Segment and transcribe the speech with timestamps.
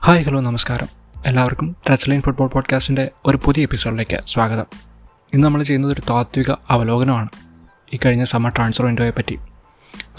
[0.00, 0.86] Hi hello നമസ്കാരം.
[1.26, 4.64] എല്ലാവർക്കും touch line football പോഡ്കാസ്റ്റിന്റെ ഒരു പുതിയ എപ്പിസോഡിലേക്ക് സ്വാഗതം.
[5.34, 7.28] ഇന്ന് നമ്മൾ ചെയ്യുന്നത് ഒരു താത്വിക അവലോകനമാണ്.
[7.94, 9.38] ഈ കഴിഞ്ഞ സമ്മർ ട്രാൻസ്ഫർ വിൻഡോയെ പറ്റി.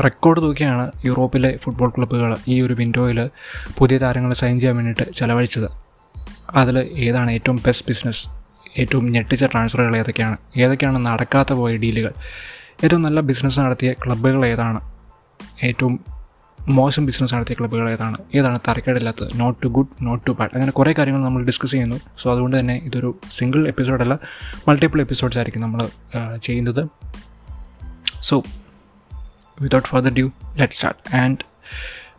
[0.03, 3.29] റെക്കോർഡ് തൂക്കിയാണ് യൂറോപ്പിലെ ഫുട്ബോൾ ക്ലബ്ബുകൾ ഈ ഒരു വിൻഡോയിൽ
[3.77, 5.69] പുതിയ താരങ്ങളെ സൈൻ ചെയ്യാൻ വേണ്ടിയിട്ട് ചിലവഴിച്ചത്.
[6.49, 8.27] അതിൽ ഏതാണ് ഏറ്റവും ബെസ്റ്റ് ബിസിനസ്
[8.77, 10.37] ഏറ്റവും ഞെട്ടിച്ച ട്രാൻസ്ഫറുകൾ ഏതൊക്കെയാണ്?
[10.57, 12.13] ഏതൊക്കെയാണ് നടക്കാത്ത പോയ ഡീലുകൾ
[12.83, 14.91] ഏറ്റവും നല്ല ബിസിനസ് നടത്തിയ ക്ലബ്ബുകൾ ഏതാണ്?
[15.63, 16.18] ഏറ്റവും
[16.69, 18.17] മോശം ബിസിനസ് നടത്തിയ ക്ലബ്ബുകൾ ഏതാണ്?
[18.35, 21.99] ഏതാണ് തരക്കേടില്ലാത്തത് not too good not too bad അങ്ങനെ കുറേ കാര്യങ്ങൾ നമ്മൾ ഡിസ്കസ് ചെയ്യുന്നു.
[22.17, 24.19] സോ അതുകൊണ്ട് തന്നെ ഇതൊരു സിംഗിൾ എപ്പിസോഡല്ല
[24.67, 25.81] മൾട്ടിപ്പിൾ എപ്പിസോഡ്സ് ആയിരിക്കും നമ്മൾ
[26.37, 26.87] ചെയ്യുന്നത്.
[28.21, 28.43] So
[29.61, 31.37] without further due let start and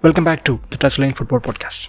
[0.04, 1.86] welcome back to the touchline football podcast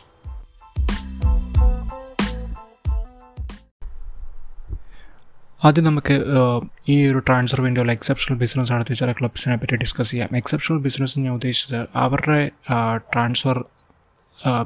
[5.67, 6.15] ആദ്യം നമുക്ക്
[6.89, 10.29] ഈ ഒരു ട്രാൻസ്ഫർ വിൻഡോയിൽ എക്സെപ്ഷണൽ ബിസിനസ് നടത്തിയ ചില ക്ലബ്സിനെ പറ്റി ഡിസ്കസ് ചെയ്യാം.
[10.37, 12.39] എക്സെപ്ഷണൽ ബിസിനസ് ഞാൻ ഉദ്ദേശിച്ചത് അവരുടെ
[13.13, 13.57] ട്രാൻസ്ഫർ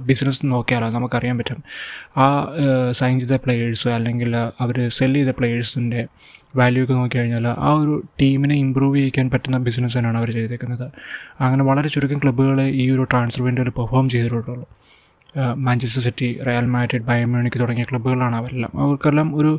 [0.09, 1.59] ബിസിനസ് നോക്കിയാലോ നമുക്കറിയാൻ പറ്റും.
[2.17, 2.25] ആ
[2.99, 6.01] സൈൻ ചെയ്ത പ്ലെയേഴ്സ് അല്ലെങ്കിൽ അവർ സെൽ ചെയ്ത പ്ലെയേഴ്സിന്റെ
[6.55, 10.87] വാല്യൂ ഒക്കെ നോക്കിക്കഴിഞ്ഞാൽ ആ ഒരു ടീമിനെ ഇമ്പ്രൂവ് ചെയ്യിക്കാൻ പറ്റുന്ന ബിസിനസ് തന്നെയാണ് അവർ ചെയ്തേക്കുന്നത്.
[11.41, 14.65] അങ്ങനെ വളരെ ചുരുക്കം ക്ലബ്ബുകൾ ഈ ഒരു ട്രാൻസ്ഫർ വിൻഡോയിൽ പെർഫോം ചെയ്തിട്ടുള്ളൂ.
[15.65, 18.71] Manchester City Real Madrid Bayern Munich തുടങ്ങിയ ക്ലബ്ബുകളാണ് അവരെല്ലാം.
[18.83, 19.51] അവർക്കെല്ലാം ഒരു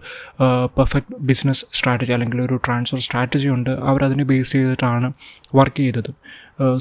[0.78, 3.70] പെർഫെക്റ്റ് ബിസിനസ് സ്ട്രാറ്റജി അല്ലെങ്കിൽ ഒരു ട്രാൻസ്ഫർ സ്ട്രാറ്റജി ഉണ്ട്.
[3.90, 5.10] അവരതിനെ ബേസ് ചെയ്തിട്ടാണ്
[5.58, 6.10] വർക്ക് ചെയ്തത്.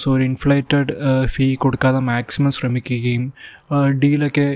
[0.01, 0.93] സോ ഒരു ഇൻഫ്ലേറ്റഡ്
[1.33, 3.25] ഫീ കൊടുക്കാതെ മാക്സിമം ശ്രമിക്കുകയും
[4.03, 4.47] ഡീലൊക്കെ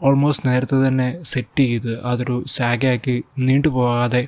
[0.00, 4.22] ഓൾമോസ്റ്റ് നേരത്തെ തന്നെ സെറ്റ് ചെയ്ത് അതൊരു സാഗയാക്കി നീണ്ടുപോകാതെ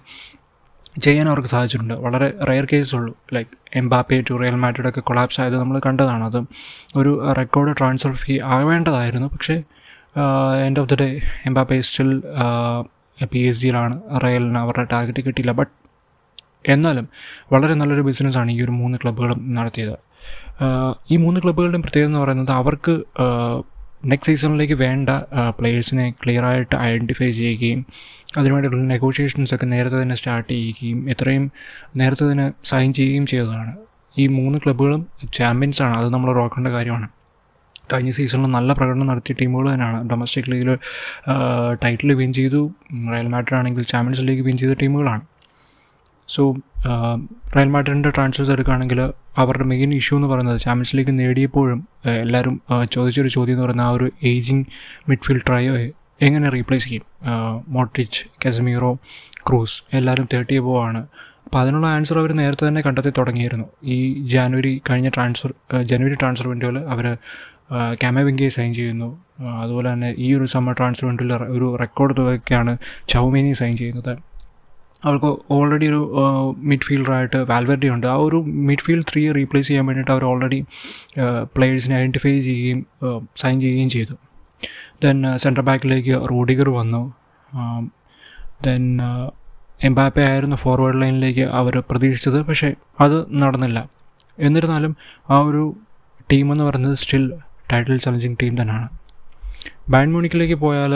[1.05, 1.95] ചെയ്യാൻ അവർക്ക് സാധിച്ചിട്ടുണ്ട്.
[1.95, 3.13] വളരെ റെയർ കേസ് ഉള്ളൂ.
[3.33, 6.25] ലൈക്ക് എംബാപ്പെ ടു റിയൽ മാഡ്രിഡൊക്കെ കൊളാപ്സ് ആയത് നമ്മൾ കണ്ടതാണ്.
[6.25, 6.39] അത്
[6.97, 9.29] ഒരു റെക്കോർഡ് ട്രാൻസ്ഫർ ഫീ ആവേണ്ടതായിരുന്നു.
[9.29, 9.57] പക്ഷേ
[10.67, 11.09] end of the day
[11.47, 12.11] Mbappe still
[13.33, 15.53] P S ജിയിലാണ് റയലിന് അവരുടെ ടാർഗറ്റ് കിട്ടിയില്ല.
[15.53, 15.73] ബട്ട്
[16.67, 17.09] എന്നാലും
[17.53, 19.97] വളരെ നല്ലൊരു ബിസിനസ്സാണ് ഈ ഒരു മൂന്ന് ക്ലബ്ബുകളും നടത്തിയത്.
[21.11, 22.95] ഈ മൂന്ന് ക്ലബ്ബുകളുടെയും പ്രത്യേകത എന്ന് പറയുന്നത് അവർക്ക്
[24.07, 25.11] നെക്സ്റ്റ് സീസണിലേക്ക് വേണ്ട
[25.59, 27.87] പ്ലെയേഴ്സിനെ ക്ലിയറായിട്ട് ഐഡന്റിഫൈ ചെയ്യുകയും
[28.39, 31.53] അതിനുവേണ്ടിയുള്ള നെഗോഷിയേഷൻസ് ഒക്കെ നേരത്തെ തന്നെ സ്റ്റാർട്ട് ചെയ്യുകയും എത്രയും
[31.97, 33.77] നേരത്തെ തന്നെ സൈൻ ചെയ്യുകയും ചെയ്തതാണ്.
[34.19, 35.95] ഈ മൂന്ന് ക്ലബ്ബുകളും ചാമ്പ്യൻസ് ആണ്.
[35.95, 37.09] അത് നമ്മൾ ഓർക്കേണ്ട കാര്യമാണ്.
[37.93, 40.11] കഴിഞ്ഞ സീസണിൽ നല്ല പ്രകടനം നടത്തിയ ടീമുകൾ തന്നെയാണ്.
[40.11, 40.79] ഡൊമസ്റ്റിക് ലീഗിൽ
[41.85, 42.75] ടൈറ്റിൽ വിൻ ചെയ്തു.
[43.13, 45.21] റയൽ മാഡ്രിഡ് ആണെങ്കിൽ ചാമ്പ്യൻസ് ലീഗ് വിൻ ചെയ്ത ടീമുകളാണ്
[46.29, 46.43] സോ
[47.57, 49.01] റയൽ മാഡ്രിഡിന്റെ ട്രാൻസ്ഫേഴ്സ് എടുക്കുകയാണെങ്കിൽ
[49.43, 51.89] അവരുടെ മെയിൻ ഇഷ്യൂ എന്ന് പറയുന്നത് ചാമ്പ്യൻസ് ലീഗ് നേടിയപ്പോഴും
[52.25, 52.61] എല്ലാവരും
[52.93, 54.65] ചോദിച്ചൊരു ചോദ്യം എന്ന് പറയുന്നത് ആ ഒരു ഏജിങ്
[55.09, 55.75] മിഡ്ഫീൽഡ് ട്രയോ
[56.27, 57.05] എങ്ങനെ റീപ്ലേസ് ചെയ്യും?
[57.69, 58.93] മോട്രിച്ച് കസമീറോ
[59.49, 61.01] ക്രൂസ് എല്ലാവരും തേർട്ടി എബോ ആണ്.
[61.45, 63.67] അപ്പോൾ അതിനുള്ള ആൻസർ അവർ നേരത്തെ തന്നെ കണ്ടെത്തി തുടങ്ങിയിരുന്നു.
[63.85, 65.53] ഈ ജാനുവരി കഴിഞ്ഞ ട്രാൻസ്ഫർ
[65.83, 67.07] ജനുവരി ട്രാൻസ്ഫർ വിൻഡോയിൽ അവർ
[68.03, 69.09] ക്യാമവിങ്കയെ സൈൻ ചെയ്യുന്നു.
[69.63, 72.75] അതുപോലെ തന്നെ ഈ ഒരു സമ്മർ ട്രാൻസ്ഫർ വിൻഡോയിൽ ഒരു റെക്കോർഡ് തുകയ്ക്കാണ്
[73.09, 74.13] ചൗമേനി സൈൻ ചെയ്യുന്നത്.
[75.05, 76.01] അവർക്ക് ഓൾറെഡി ഒരു
[76.71, 78.07] മിഡ്ഫീൽഡറായിട്ട് വാൽവെർഡി ഉണ്ട്.
[78.07, 78.39] ആ ഒരു
[78.69, 80.65] മിഡ്ഫീൽഡ് ത്രീ റീപ്ലേസ് ചെയ്യാൻ വേണ്ടിയിട്ട് അവർ ഓൾറെഡി
[81.57, 82.81] പ്ലെയേഴ്സിനെ ഐഡന്റിഫൈ ചെയ്യുകയും
[83.37, 84.15] സൈൻ ചെയ്യുകയും ചെയ്തു.
[85.05, 87.03] ദെൻ സെൻട്രൽ ബാക്കിലേക്ക് റോഡിഗർ വന്നു.
[88.67, 88.85] ദെൻ
[89.85, 92.39] എംബാപ്പെ ആയിരുന്നു ഫോർവേഡ് ലൈനിലേക്ക് അവർ പ്രതീക്ഷിച്ചത്.
[92.43, 92.69] പക്ഷേ
[93.01, 93.79] അത് നടന്നില്ല.
[94.39, 94.97] എന്നിരുന്നാലും
[95.31, 95.77] ആ ഒരു
[96.33, 97.33] ടീം എന്ന് പറയുന്നത് സ്റ്റിൽ
[97.73, 98.89] ടൈറ്റിൽ ചലഞ്ചിങ് ടീം തന്നെയാണ്.
[99.89, 100.93] ബാൻ മ്യൂണിക്കിലേക്ക് പോയാൽ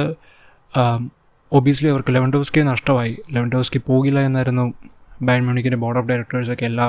[1.58, 3.14] ഒബിയസ്ലി അവർക്ക് ലെവൻഡോസ്കിയെ നഷ്ടമായി.
[3.34, 4.64] ലെവൻഡോസ്കി പോകില്ല എന്നായിരുന്നു
[5.28, 6.86] ബാൻ മ്യൂണിക്കിന്റെ ബോർഡ് ഓഫ് ഡയറക്ടേഴ്സൊക്കെ എല്ലാ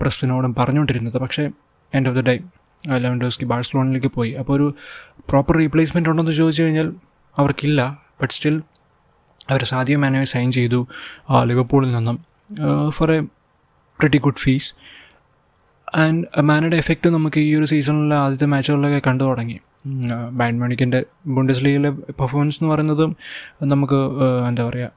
[0.00, 1.18] പ്രസ്സിനോടും പറഞ്ഞുകൊണ്ടിരുന്നത്.
[1.24, 1.44] പക്ഷേ
[1.92, 2.34] end of the day
[3.04, 4.32] Lewandowski ബാഴ്സലോണിലേക്ക് പോയി.
[4.40, 4.66] അപ്പോൾ ഒരു
[5.28, 6.88] പ്രോപ്പർ റീപ്ലേസ്മെന്റ് ഉണ്ടോ എന്ന് ചോദിച്ചു കഴിഞ്ഞാൽ
[7.38, 7.80] അവർക്കില്ല.
[8.20, 8.56] ബട്ട് സ്റ്റിൽ
[9.50, 10.80] അവർ സാധ്യ മാനേജ് സൈൻ ചെയ്തു
[11.44, 12.16] ലിവർപൂളിൽ നിന്നും
[12.96, 13.20] for a
[14.00, 14.68] pretty good fees
[16.02, 19.58] and മാനയുടെ effect നമുക്ക് ഈ ഒരു സീസണിലെ ആദ്യത്തെ മാച്ചുകളിലൊക്കെ കണ്ടു തുടങ്ങി.
[20.32, 23.16] ബാഡ്മിന്റണിക്കിന്റെ ബുണ്ടസ് ലീഗിലെ പെർഫോമൻസ് എന്ന് പറയുന്നതും
[23.62, 23.98] നമുക്ക്
[24.48, 24.90] എന്താ പറയുക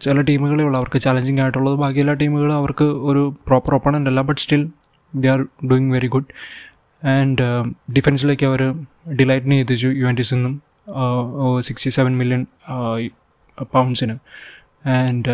[0.00, 0.78] ചില ടീമുകളേ ഉള്ളൂ.
[0.78, 1.76] അവർക്ക് ചലഞ്ചിങ് ആയിട്ടുള്ളത്.
[1.76, 4.20] ബാക്കി എല്ലാ ടീമുകളും അവർക്ക് ഒരു പ്രോപ്പർ ഒപ്പണന്റ് അല്ല.
[4.20, 4.70] But still
[5.14, 6.32] they are doing very good
[7.06, 7.44] and
[7.92, 8.74] ഡിഫൻസിലേക്ക് അവർ
[9.20, 10.62] ഡിലൈറ്റിനെ എത്തിച്ചു യു എൻ ടിസിൽ നിന്നും
[11.60, 12.46] സിക്സ്റ്റി സെവൻ മില്യൺ
[13.72, 14.18] പൗണ്ട്സിന്
[14.88, 15.32] ആൻഡ്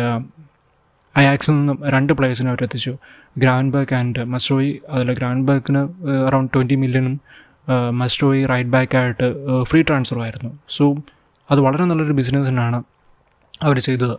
[1.17, 2.95] അയാക്സിൽ നിന്നും രണ്ട് പ്ലേയേഴ്സിനെ അവർ എത്തിച്ചു
[3.37, 5.89] ഗ്രാൻബർഗ് ആൻഡ് മസ്റോയി അതിൽ ഗ്രാൻബർഗിന്
[6.27, 7.19] അറൗണ്ട് ട്വന്റി മില്യണും
[7.91, 9.27] മസ്റ്റോയി റൈറ്റ് ബാക്കായിട്ട്
[9.63, 10.51] ഫ്രീ ട്രാൻസ്ഫർ ആയിരുന്നു.
[10.69, 10.85] സോ
[11.51, 12.83] അത് വളരെ നല്ലൊരു ബിസിനസ് തന്നെയാണ്
[13.61, 14.15] അവർ ചെയ്തത്.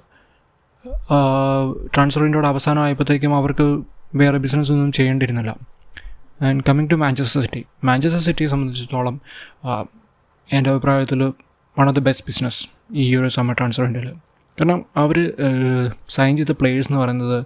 [1.95, 3.67] ട്രാൻസ്ഫർ വിൻഡോയുടെ അവസാനമായപ്പോഴത്തേക്കും അവർക്ക്
[4.15, 5.53] വേറെ ബിസിനസ് ഒന്നും ചെയ്യേണ്ടിയിരുന്നില്ല.
[6.43, 9.17] And coming to Manchester City Manchester സിറ്റിയെ സംബന്ധിച്ചിടത്തോളം
[10.53, 11.21] എന്റെ അഭിപ്രായത്തിൽ
[11.79, 12.61] one of the best business
[12.95, 13.85] ഈ ഒരു സമ്മർ ട്രാൻസ്ഫർ
[14.59, 15.17] കാരണം അവർ
[16.09, 17.45] സൈൻ ചെയ്ത പ്ലേയേഴ്സ് എന്ന് പറയുന്നത്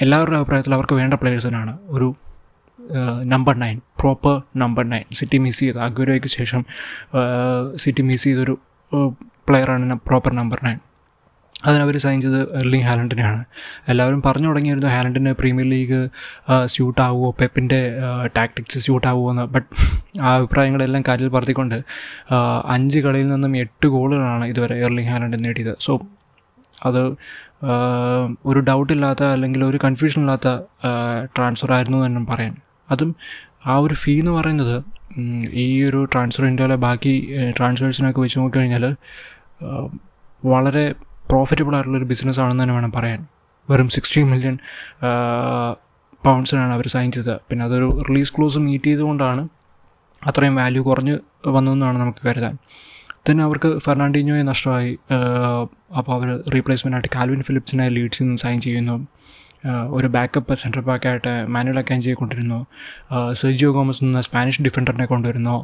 [0.00, 1.78] എല്ലാവരുടെ അഭിപ്രായത്തിൽ അവർക്ക് വേണ്ട പ്ലേയേഴ്സ് തന്നെയാണ്.
[1.96, 2.14] ഒരു
[3.32, 5.78] number nine proper number nine City miss ചെയ്ത്.
[5.88, 6.62] അഗ്വരോയ്ക്ക് ശേഷം
[7.82, 8.54] സിറ്റി മിസ് ചെയ്തൊരു
[9.48, 10.78] പ്ലെയറാണ് പ്രോപ്പർ നമ്പർ നയൻ
[11.68, 13.42] അതിനവർ സൈൻ ചെയ്ത് എർലിംഗ് ഹാലൻഡിനെയാണ്
[13.90, 16.00] എല്ലാവരും പറഞ്ഞു തുടങ്ങിയിരുന്നു ഹാലൻഡിന് പ്രീമിയർ ലീഗ്
[16.72, 17.78] സ്യൂട്ട് ആവുമോ പെപ്പിന്റെ
[18.36, 19.44] ടാക്ടിക്സ് സ്യൂട്ട് ആവുമോ എന്ന്.
[19.54, 19.68] ബട്ട്
[20.22, 21.76] ആ അഭിപ്രായങ്ങളെല്ലാം കാറ്റിൽ പറത്തിക്കൊണ്ട്
[22.74, 25.72] അഞ്ച് കളിയിൽ നിന്നും എട്ട് ഗോളുകളാണ് ഇതുവരെ എർലിംഗ് ഹാലൻഡ് നേടിയത്.
[25.86, 25.94] സോ
[26.88, 27.02] അത്
[28.50, 30.48] ഒരു ഡൗട്ടില്ലാത്ത അല്ലെങ്കിൽ ഒരു കൺഫ്യൂഷൻ ഇല്ലാത്ത
[31.36, 32.54] ട്രാൻസ്ഫർ ആയിരുന്നു എന്ന് പറയാൻ
[32.92, 33.10] അതും
[33.66, 34.76] ആ ഒരു ഫീ എന്ന് പറയുന്നത്
[35.64, 37.14] ഈ ഒരു ട്രാൻസ്ഫർ ഇന്ത്യയിലെ ബാക്കി
[37.58, 38.84] ട്രാൻസ്ഫേഴ്സിനൊക്കെ വെച്ച് നോക്കിക്കഴിഞ്ഞാൽ
[40.52, 40.84] വളരെ
[41.30, 43.20] പ്രോഫിറ്റബിൾ ആയിട്ടുള്ളൊരു ബിസിനസ് ആണെന്ന് തന്നെ വേണം പറയാൻ.
[43.70, 44.56] വെറും സിക്സ്റ്റി മില്യൺ
[46.24, 47.36] പൗണ്ട്സിനാണ് അവർ സൈൻ ചെയ്തത്.
[47.48, 49.42] പിന്നെ അതൊരു റിലീസ് ക്ലോസ് മീറ്റ് ചെയ്തുകൊണ്ടാണ്
[50.30, 51.14] അത്രയും വാല്യൂ കുറഞ്ഞ്
[51.56, 52.54] വന്നതെന്നാണ് നമുക്ക് കരുതാൻ.
[53.28, 54.92] തന്നെ അവർക്ക് ഫെർണാണ്ടിനോയെ നഷ്ടമായി.
[55.98, 58.96] അപ്പോൾ അവർ റീപ്ലേസ്മെന്റ് ആയിട്ട് കാൽവിൻ ഫിലിപ്സിനെ ലീഡ്സിൽ നിന്ന് സൈൻ ചെയ്യുന്നു.
[59.96, 62.66] ഒരു ബാക്കപ്പ് സെൻട്രൽ ബാക്കായിട്ട് മാനുവൽ അക്കാഞ്ചിയെ കൊണ്ടുവരുന്നു.
[63.40, 65.56] സെർജിയോ ഗോമസ് നിന്ന് സ്പാനിഷ് ഡിഫൻഡറിനെ കൊണ്ടുവരുന്നു.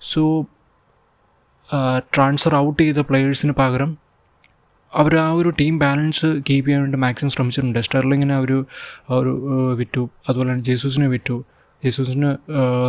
[0.00, 0.22] സോ
[2.14, 3.90] ട്രാൻസ്ഫർ ഔട്ട് ചെയ്ത പ്ലെയേഴ്സിന് പകരം
[4.92, 7.78] അവർ ആ ഒരു ടീം ബാലൻസ് കീപ്പ് ചെയ്യാൻ വേണ്ടി മാക്സിമം ശ്രമിച്ചിട്ടുണ്ട്.
[7.78, 8.50] സ്റ്റെർലിങ്ങിനെ അവർ
[9.18, 9.32] ഒരു
[9.78, 10.02] വിറ്റു.
[10.28, 11.36] അതുപോലെ തന്നെ ജേസൂസിനെ വിറ്റു.
[11.84, 12.30] ജേസൂസിന്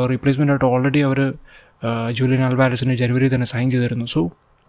[0.10, 1.20] റീപ്ലേസ്മെന്റ് ആയിട്ട് ഓൾറെഡി അവർ
[2.12, 4.06] ജൂലിയൻ അൽബാലസിന് ജനുവരി തന്നെ സൈൻ ചെയ്തിരുന്നു.
[4.06, 4.20] സോ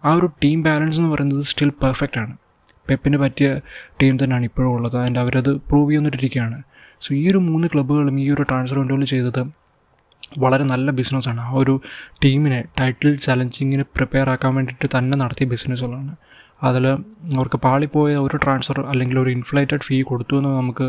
[0.03, 2.33] ആ ഒരു ടീം ബാലൻസ് എന്ന് പറയുന്നത് സ്റ്റിൽ പെർഫെക്റ്റ് ആണ്.
[2.89, 3.47] പെപ്പിന് പറ്റിയ
[4.01, 4.97] ടീം തന്നെയാണ് ഇപ്പോഴും ഉള്ളത്.
[4.97, 6.57] ആൻഡ് അവരത് പ്രൂവ് ചെയ്യുന്നിട്ടിരിക്കുകയാണ്
[7.01, 9.41] സോ ഈ ഒരു മൂന്ന് ക്ലബ്ബുകളും ഈ ഒരു ട്രാൻസ്ഫർ വിൻഡോയിൽ ചെയ്തത്
[10.39, 11.73] വളരെ നല്ല ബിസിനസ്സാണ് ആ ഒരു
[12.25, 16.13] ടീമിനെ ടൈറ്റിൽ ചലഞ്ചിങ്ങിന് പ്രിപ്പയർ ആക്കാൻ വേണ്ടിയിട്ട് തന്നെ നടത്തിയ ബിസിനസ്സുകളാണ്
[16.61, 16.85] അതിൽ
[17.35, 20.87] അവർക്ക് പാളിപ്പോയ ഒരു ട്രാൻസ്ഫർ അല്ലെങ്കിൽ ഒരു ഇൻഫ്ലേറ്റഡ് ഫീ കൊടുത്തു എന്ന് നമുക്ക്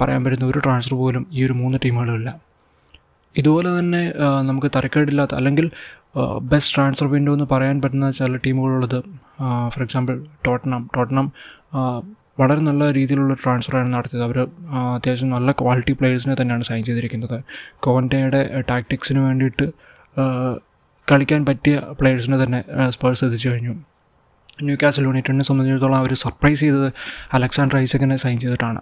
[0.00, 2.30] പറയാൻ പറ്റുന്ന ഒരു ട്രാൻസ്ഫർ പോലും ഈ ഒരു മൂന്ന് ടീമുകളില്ല
[3.34, 4.02] ഇതുപോലെ തന്നെ
[4.42, 5.70] നമുക്ക് തരക്കേടില്ലാത്ത അല്ലെങ്കിൽ
[6.52, 8.98] ബെസ്റ്റ് ട്രാൻസ്ഫർ വിൻഡോ എന്ന് പറയാൻ പറ്റുന്ന ചില ടീമുകളുള്ളത്.
[9.72, 10.16] ഫോർ എക്സാമ്പിൾ
[10.46, 11.28] ടോട്ടനം ടോട്ടനം
[12.40, 14.24] വളരെ നല്ല രീതിയിലുള്ള ട്രാൻസ്ഫറാണ് നടത്തിയത്.
[14.24, 14.38] അവർ
[14.96, 17.38] അത്യാവശ്യം നല്ല ക്വാളിറ്റി പ്ലെയേഴ്സിനെ തന്നെയാണ് സൈൻ ചെയ്തിരിക്കുന്നത്.
[17.84, 19.66] കോവന്റയുടെ ടാക്ടിക്സിന് വേണ്ടിയിട്ട്
[21.08, 22.60] കളിക്കാൻ പറ്റിയ പ്ലെയേഴ്സിനെ തന്നെ
[22.96, 23.74] സ്പേഴ്സ് എത്തിച്ചു കഴിഞ്ഞു.
[24.62, 26.88] ന്യൂ കാസൽ യുണൈറ്റഡിനെ സംബന്ധിച്ചിടത്തോളം അവർ സർപ്രൈസ് ചെയ്തത്
[27.36, 28.80] അലക്സാണ്ടർ ഐസക്കിനെ സൈൻ ചെയ്തിട്ടാണ്.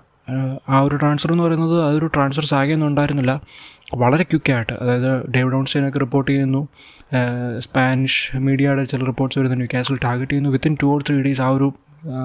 [0.68, 3.40] ആ ഒരു ട്രാൻസ്ഫർ എന്ന് പറയുന്നത് അതൊരു ട്രാൻസ്ഫർ സാഗയൊന്നും ഉണ്ടായിരുന്നില്ല.
[3.94, 6.68] വളരെ ക്വിക്കായിട്ട് അതായത് ഡേവിഡ് ഓൺസ്റ്റൈനൊക്കെ റിപ്പോർട്ട് ചെയ്യുന്നു.
[7.58, 9.56] സ്പാനിഷ് മീഡിയയുടെ ചില റിപ്പോർട്ട്സ് വരുന്നു.
[9.56, 10.50] ന്യൂ കാസിൽ ടാർഗറ്റ് ചെയ്യുന്നു.
[10.50, 11.72] Within two or three days ആ ഒരു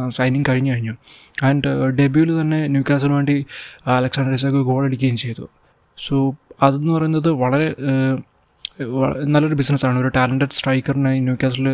[0.10, 0.96] സൈനിങ് കഴിഞ്ഞു കഴിഞ്ഞു.
[1.44, 3.46] ആൻഡ് ഡെബ്യൂവിൽ തന്നെ ന്യൂ കാസിന് വേണ്ടി
[3.88, 5.50] അലക്സാണ്ടർ ഗോൾ അടിക്കുകയും ചെയ്തു.
[6.08, 7.76] സോ അതെന്ന് പറയുന്നത് വളരെ
[9.34, 11.68] നല്ലൊരു ബിസിനസ്സാണ് ഒരു ടാലന്റഡ് സ്ട്രൈക്കറിനെ ന്യൂക്കാസിൽ കാസിൽ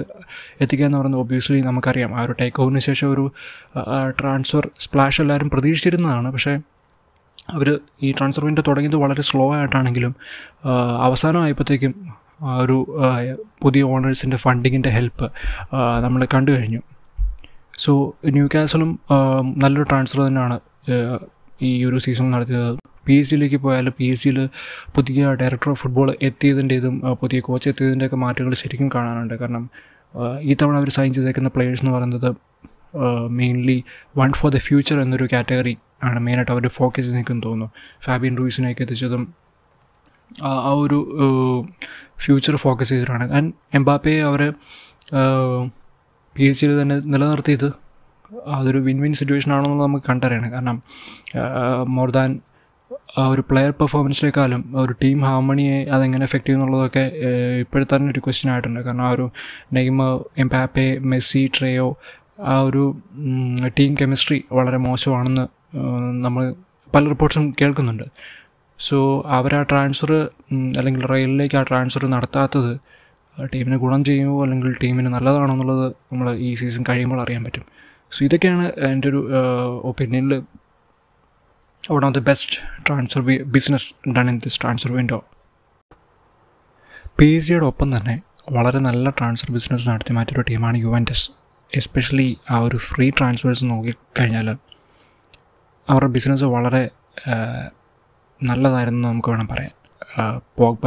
[0.62, 2.12] എത്തിക്കുക എന്ന് പറയുന്നത് ഒബ്വിയസ്ലി നമുക്കറിയാം.
[2.18, 3.32] ആ ഒരു ടേക്ക് ഓവറിന് ശേഷം ഒരു
[4.20, 6.32] ട്രാൻസ്ഫർ സ്പ്ലാഷ് എല്ലാവരും പ്രതീക്ഷിച്ചിരുന്നതാണ്.
[6.32, 6.54] പക്ഷേ
[7.54, 10.16] അവർ ഈ ട്രാൻസ്ഫർ വിൻഡോ തുടങ്ങിയത് വളരെ സ്ലോ ആയിട്ടാണെങ്കിലും
[11.08, 11.94] അവസാനമായപ്പോഴത്തേക്കും
[12.62, 12.78] ഒരു
[13.62, 15.32] പുതിയ ഓണേഴ്സിന്റെ ഫണ്ടിങ്ങിന്റെ ഹെൽപ്പ്
[16.04, 16.82] നമ്മൾ കണ്ടു കഴിഞ്ഞു.
[17.80, 19.00] സോ ന്യൂ കാസലും
[19.64, 20.58] നല്ലൊരു ട്രാൻസ്ഫർ തന്നെയാണ്
[21.62, 22.78] ഈ ഒരു സീസൺ നടത്തിയത്.
[23.06, 24.38] പി എസ് ജിയിലേക്ക് പോയാൽ പി എസ് ജിയിൽ
[24.96, 29.36] പുതിയ ഡയറക്ടർ ഓഫ് ഫുട്ബോൾ എത്തിയതിന്റെതും പുതിയ കോച്ച് എത്തിയതിന്റെയൊക്കെ മാറ്റങ്ങൾ ശരിക്കും കാണാനുണ്ട്.
[29.42, 29.64] കാരണം
[30.42, 32.30] ഈ തവണ അവർ സൈൻ ചെയ്തേക്കുന്ന പ്ലെയേഴ്സ് എന്ന് പറയുന്നത്
[33.40, 33.78] mainly
[34.20, 37.68] one for the future എന്നൊരു കാറ്റഗറി ആണ് മെയിനായിട്ട് അവർ ഫോക്കസ് ചെയ്തേക്കെന്ന് തോന്നുന്നു.
[38.06, 39.24] ഫാബിയൻ റൂയിസിനെയൊക്കെ എത്തിച്ചതും
[40.50, 41.00] ആ ഒരു
[42.24, 43.26] ഫ്യൂച്ചർ ഫോക്കസ് ചെയ്തിട്ടാണ്.
[43.38, 44.42] ആൻഡ് എംബാപ്പയെ അവർ
[46.36, 47.70] പി എസ് സിയിൽ തന്നെ നിലനിർത്തിയത്
[48.58, 50.50] അതൊരു വിൻ വിൻ സിറ്റുവേഷൻ ആണെന്ന് നമുക്ക് കണ്ടറിയണം.
[50.52, 50.78] കാരണം
[51.96, 52.30] മോർ ദാൻ
[53.32, 57.04] ഒരു പ്ലെയർ പെർഫോമൻസിനേക്കാളും ഒരു ടീം ഹാർമണിയെ അതെങ്ങനെ എഫക്റ്റ് ചെയ്യുന്നുള്ളതൊക്കെ
[57.64, 58.80] ഇപ്പോഴത്തെ തന്നെ ഒരു ക്വസ്റ്റ്യൻ ആയിട്ടുണ്ട്.
[58.86, 59.26] കാരണം ആ ഒരു
[59.78, 60.02] നെയ്മ
[60.44, 61.88] എംപാപ്പെ മെസ്സി ട്രേയോ
[62.54, 62.84] ആ ഒരു
[63.80, 65.46] ടീം കെമിസ്ട്രി വളരെ മോശമാണെന്ന്
[66.26, 66.44] നമ്മൾ
[66.96, 68.06] പല റിപ്പോർട്ട്സും കേൾക്കുന്നുണ്ട്.
[68.80, 68.98] സോ
[69.38, 70.12] അവർ ആ ട്രാൻസ്ഫർ
[70.80, 72.72] അല്ലെങ്കിൽ റെയിലിലേക്ക് ആ ട്രാൻസ്ഫർ നടത്താത്തത്
[73.54, 77.66] ടീമിന് ഗുണം ചെയ്യുമോ അല്ലെങ്കിൽ ടീമിന് നല്ലതാണോ എന്നുള്ളത് നമ്മൾ ഈ സീസൺ കഴിയുമ്പോൾ അറിയാൻ പറ്റും.
[78.12, 79.20] സോ ഇതൊക്കെയാണ് എന്റെ ഒരു
[79.90, 80.34] ഒപ്പീനിയനിൽ
[81.90, 82.52] one of the best
[82.88, 85.24] transfer business done in this transfer window
[87.20, 88.22] P S ജിയുടെ ഒപ്പം തന്നെ
[88.52, 91.32] വളരെ നല്ല ട്രാൻസ്ഫർ ബിസിനസ് നടത്തി മാറ്റിയൊരു ടീമാണ് യുവന്റസ്
[91.76, 94.58] എസ്പെഷ്യലി ആ ഒരു ഫ്രീ ട്രാൻസ്ഫേഴ്സ് നോക്കിക്കഴിഞ്ഞാൽ
[95.90, 96.92] അവരുടെ ബിസിനസ് വളരെ
[98.44, 99.74] നല്ലതായിരുന്നു നമുക്ക് വേണം പറയാൻ.
[100.58, 100.86] പോഗ്ബ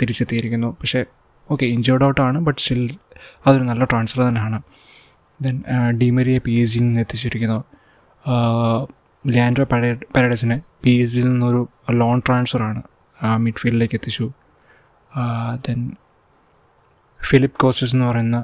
[0.00, 0.76] തിരിച്ചെത്തിയിരിക്കുന്നു.
[0.80, 1.04] പക്ഷേ
[1.50, 2.96] ഓക്കെ ഇഞ്ചേർഡ് ഔട്ടാണ് ബട്ട് സ്റ്റിൽ
[3.46, 4.62] അതൊരു നല്ല ട്രാൻസ്ഫർ തന്നെയാണ്.
[5.42, 7.60] ദെൻ ഡിമരിയെ പി എസ് ജിയിൽ നിന്ന് എത്തിച്ചിരിക്കുന്നു.
[9.26, 12.82] ലാൻഡ്രോ പരേ പാരഡൈസിനെ പി എസ് ജിയിൽ നിന്നൊരു ലോൺ ട്രാൻസ്ഫറാണ്
[13.36, 14.26] മിഡ്ഫീൽഡിലേക്ക് എത്തിച്ചു.
[15.68, 15.92] ദെൻ
[17.20, 18.38] ഫിലിപ്പ് കോസ്റ്റസ് എന്ന് പറയുന്ന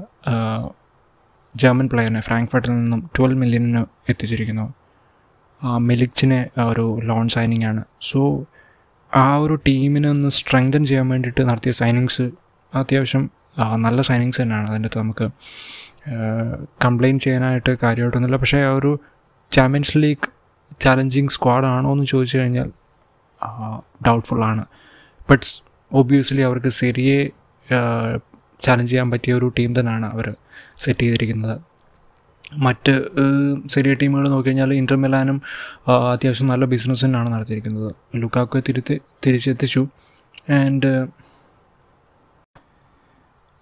[1.57, 4.67] ജർമ്മൻ പ്ലെയറിനെ ഫ്രാങ്ക്ഫർട്ടിൽ നിന്നും ട്വൽവ് മില്യണിന് എത്തിച്ചിരിക്കുന്നു.
[5.79, 7.83] മെലിക്സിനെ ഒരു ലോൺ സൈനിങ് ആണ്.
[8.01, 8.45] സോ
[9.15, 12.31] ആ ഒരു ടീമിനെ ഒന്ന് സ്ട്രെങ്തൻ ചെയ്യാൻ വേണ്ടിയിട്ട് നടത്തിയ സൈനിങ്സ്
[12.73, 13.31] അത്യാവശ്യം
[13.77, 14.69] നല്ല സൈനിങ്സ് തന്നെയാണ്.
[14.71, 15.27] അതിന്റെ അകത്ത് നമുക്ക്
[16.85, 18.37] കംപ്ലയിന്റ് ചെയ്യാനായിട്ട് കാര്യമായിട്ടൊന്നുമില്ല.
[18.37, 18.93] പക്ഷേ ആ ഒരു
[19.53, 20.29] ചാമ്പ്യൻസ് ലീഗ്
[20.83, 22.69] ചാലഞ്ചിങ് സ്ക്വാഡാണോ എന്ന് ചോദിച്ചു കഴിഞ്ഞാൽ
[24.07, 24.65] ഡൗട്ട്ഫുള്ളാണ്
[25.31, 25.47] ബട്ട്
[25.93, 27.31] ഒബ്വിയസ്ലി അവർക്ക് സെരിയെ
[28.65, 30.27] ചാലഞ്ച് ചെയ്യാൻ പറ്റിയ ഒരു ടീം തന്നെയാണ് അവർ
[30.79, 31.61] സെറ്റ് ചെയ്തിരിക്കുന്നത്.
[32.67, 32.93] മറ്റ്
[33.67, 35.43] സെറിയ ടീമുകൾ നോക്കിക്കഴിഞ്ഞാൽ ഇന്റർ മിലാനും
[36.13, 37.95] അത്യാവശ്യം നല്ല ബിസിനസ് തന്നെയാണ് നടത്തിയിരിക്കുന്നത്.
[38.17, 39.89] ലുക്കാക്കോ തിരുത്തി തിരിച്ചെത്തിച്ചു.
[40.51, 40.91] ആൻഡ്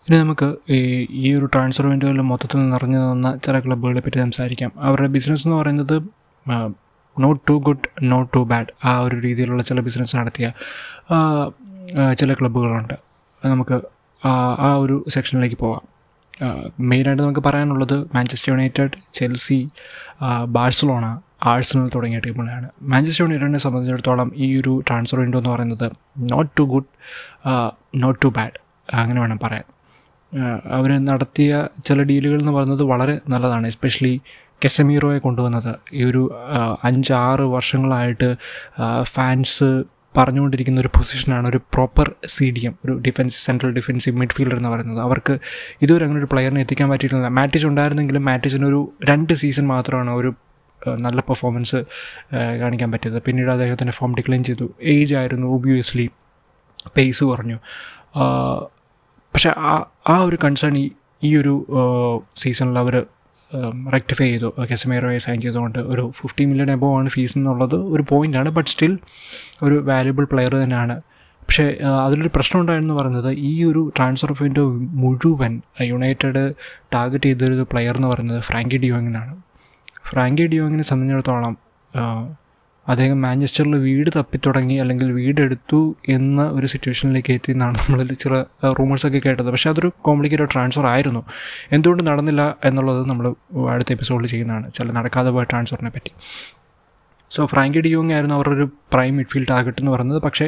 [0.08, 4.72] ഇനി നമുക്ക് ഈ ഈ ഒരു ട്രാൻസ്ഫർ വിൻഡോയിൽ മൊത്തത്തിൽ നിറഞ്ഞു നിന്ന ചില ക്ലബ്ബുകളെ പറ്റി സംസാരിക്കാം.
[4.76, 5.96] അവരുടെ ബിസിനസ് എന്ന് പറയുന്നത്
[7.18, 10.52] not too good not too bad ആ ഒരു രീതിയിലുള്ള ചില ബിസിനസ് നടത്തിയ
[12.14, 12.96] ചില ക്ലബ്ബുകളുണ്ട്
[13.46, 13.80] നമുക്ക്
[14.62, 15.84] ആ ഒരു സെക്ഷനിലേക്ക് പോകാം
[16.80, 19.68] മെയിനായിട്ട് നമുക്ക് പറയാനുള്ളത് Manchester United Chelsea
[20.48, 21.06] Barcelona
[21.42, 26.90] Arsenal തുടങ്ങിയ ടീമുകളാണ് മാഞ്ചസ്റ്റർ യുണൈറ്റഡിനെ സംബന്ധിച്ചിടത്തോളം ഈ ഒരു ട്രാൻസ്ഫർ വിൻഡോ എന്ന് പറയുന്നത് not too good
[27.94, 28.58] not too bad
[28.94, 29.64] അങ്ങനെ വേണം പറയാൻ.
[30.64, 33.66] അവർ നടത്തിയ ചില ഡീലുകൾ എന്ന് പറയുന്നത് വളരെ നല്ലതാണ്.
[33.66, 34.20] എസ്പെഷ്യലി
[34.64, 35.72] കെസമീറോയെ കൊണ്ടുവന്നത്.
[35.92, 36.22] ഈ ഒരു
[36.84, 38.28] അഞ്ചാറ് വർഷങ്ങളായിട്ട്
[39.14, 39.68] ഫാൻസ്
[40.16, 45.00] പറഞ്ഞുകൊണ്ടിരിക്കുന്ന ഒരു പൊസിഷനാണ് ഒരു പ്രോപ്പർ സി ഡി എം ഒരു ഡിഫൻസ് സെൻട്രൽ ഡിഫൻസീവ് മിഡ്ഫീൽഡർ എന്ന് പറയുന്നത്.
[45.00, 45.34] അവർക്ക്
[45.82, 47.28] ഇതുവരെ അങ്ങനെ ഒരു പ്ലെയറിനെ എത്തിക്കാൻ പറ്റിയിട്ടില്ല.
[47.38, 50.30] മാറ്റിച്ച് ഉണ്ടായിരുന്നെങ്കിലും മാറ്റിച്ചിന് ഒരു രണ്ട് സീസൺ മാത്രമാണ് ഒരു
[51.00, 51.78] നല്ല പെർഫോമൻസ്
[52.60, 53.18] കാണിക്കാൻ പറ്റിയത്.
[53.22, 54.66] പിന്നീട് അദ്ദേഹത്തിന്റെ ഫോം ഡിക്ലൈൻ ചെയ്തു.
[54.94, 56.06] ഏജ് ആയിരുന്നു ഒബിയസ്ലി
[56.96, 57.58] പേസ് കുറഞ്ഞു.
[59.34, 59.72] പക്ഷേ ആ
[60.08, 60.90] ആ ഒരു കൺസേൺ ഈ
[61.22, 61.54] ഈ ഒരു
[62.36, 62.94] സീസണിൽ അവർ
[63.94, 64.48] റെക്ടിഫൈ ചെയ്തു.
[64.70, 68.98] കെസമേറോയെ സൈൻ ചെയ്തുകൊണ്ട് ഒരു ഫിഫ്റ്റി മില്യൺ എബോ ആണ് ഫീസ് എന്നുള്ളത് ഒരു പോയിന്റാണ് ബട്ട് സ്റ്റിൽ
[69.62, 70.96] ഒരു വാല്യുബിൾ പ്ലെയർ തന്നെയാണ്.
[71.42, 71.64] പക്ഷേ
[72.04, 74.64] അതിലൊരു പ്രശ്നം ഉണ്ടായിരുന്നു പറയുന്നത് ഈ ഒരു ട്രാൻസ്ഫർ വിൻഡോ
[75.02, 76.42] മുഴുവൻ യുണൈറ്റഡ്
[76.94, 79.34] ടാർഗറ്റ് ചെയ്തൊരു പ്ലെയർ എന്ന് പറയുന്നത് ഫ്രാങ്കി ഡിയോങ്ങിനാണ്
[80.04, 81.54] ഫ്രാങ്കി ഡിയോങ്ങിനെ സംബന്ധിച്ചിടത്തോളം
[82.88, 88.34] അദ്ദേഹം മാഞ്ചസ്റ്ററിൽ വീട് തപ്പി തുടങ്ങി അല്ലെങ്കിൽ വീടെടുത്തു എന്ന ഒരു സിറ്റുവേഷനിലേക്ക് എത്തി എന്നാണ് നമ്മൾ ചില
[88.78, 89.50] റൂമേഴ്സൊക്കെ കേട്ടത്.
[89.50, 91.22] പക്ഷേ അതൊരു കോംപ്ലിക്കേറ്റഡ് ട്രാൻസ്ഫർ ആയിരുന്നു.
[91.72, 93.34] എന്തുകൊണ്ട് നടന്നില്ല എന്നുള്ളത് നമ്മൾ
[93.70, 94.72] അടുത്ത എപ്പിസോഡിൽ ചെയ്യുന്നതാണ്.
[94.72, 96.12] ചില നടക്കാതെ പോയ ട്രാൻസ്ഫറിനെ പറ്റി.
[97.30, 100.46] സോ ഫ്രാങ്കി ഡിയോങ് ആയിരുന്നു അവരുടെ ഒരു പ്രൈം മിഡ്ഫീൽഡ് ടാർഗറ്റ് എന്ന് പറയുന്നത് പക്ഷേ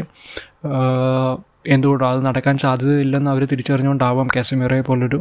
[1.67, 5.19] എന്തുകൊണ്ടോ അത് നടക്കാൻ സാധ്യതയില്ലെന്ന് അവർ തിരിച്ചറിഞ്ഞുകൊണ്ടാവാം കാസമീറോയെ പോലൊരു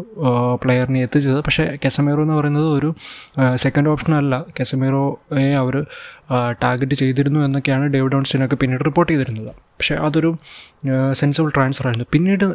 [0.63, 1.39] പ്ലെയറിനെ എത്തിച്ചത്.
[1.39, 2.95] പക്ഷേ കാസമീറോ എന്ന് പറയുന്നത് ഒരു
[3.55, 4.45] സെക്കൻഡ് ഓപ്ഷൻ അല്ല.
[4.59, 5.85] കാസമീറോയെ അവർ
[6.63, 9.47] ടാർഗറ്റ് ചെയ്തിരുന്നു എന്നൊക്കെയാണ് ഡേവിഡ് ഓൺസ്റ്റിനൊക്കെ പിന്നീട് റിപ്പോർട്ട് ചെയ്തിരുന്നത്.
[9.47, 10.37] പക്ഷേ അതൊരു
[11.11, 12.07] സെൻസിബിൾ ട്രാൻസ്ഫർ ആയിരുന്നു.
[12.11, 12.45] പിന്നീട്